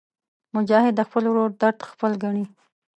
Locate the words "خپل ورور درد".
1.07-1.79